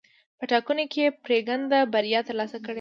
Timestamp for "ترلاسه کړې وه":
2.29-2.69